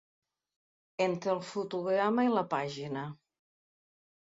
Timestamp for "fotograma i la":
1.51-2.49